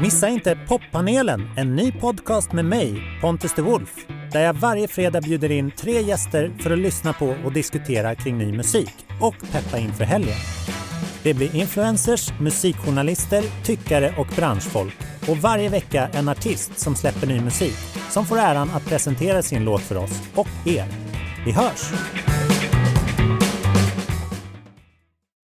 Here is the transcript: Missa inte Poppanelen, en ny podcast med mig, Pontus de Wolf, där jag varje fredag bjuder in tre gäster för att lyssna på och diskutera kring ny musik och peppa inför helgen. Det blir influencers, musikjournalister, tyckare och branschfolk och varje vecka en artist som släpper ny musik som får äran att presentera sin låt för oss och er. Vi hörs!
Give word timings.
Missa 0.00 0.28
inte 0.28 0.58
Poppanelen, 0.68 1.50
en 1.56 1.76
ny 1.76 1.92
podcast 1.92 2.52
med 2.52 2.64
mig, 2.64 3.02
Pontus 3.20 3.54
de 3.54 3.62
Wolf, 3.62 3.94
där 4.32 4.40
jag 4.40 4.54
varje 4.54 4.88
fredag 4.88 5.20
bjuder 5.20 5.50
in 5.50 5.70
tre 5.70 6.00
gäster 6.00 6.52
för 6.60 6.70
att 6.70 6.78
lyssna 6.78 7.12
på 7.12 7.34
och 7.44 7.52
diskutera 7.52 8.14
kring 8.14 8.38
ny 8.38 8.52
musik 8.52 8.92
och 9.20 9.34
peppa 9.52 9.78
inför 9.78 10.04
helgen. 10.04 10.36
Det 11.22 11.34
blir 11.34 11.56
influencers, 11.56 12.32
musikjournalister, 12.40 13.44
tyckare 13.64 14.14
och 14.18 14.26
branschfolk 14.36 14.96
och 15.28 15.36
varje 15.36 15.68
vecka 15.68 16.08
en 16.12 16.28
artist 16.28 16.78
som 16.78 16.96
släpper 16.96 17.26
ny 17.26 17.40
musik 17.40 17.76
som 18.10 18.26
får 18.26 18.38
äran 18.38 18.70
att 18.70 18.86
presentera 18.86 19.42
sin 19.42 19.64
låt 19.64 19.82
för 19.82 19.96
oss 19.96 20.22
och 20.34 20.48
er. 20.64 20.86
Vi 21.44 21.52
hörs! 21.52 21.92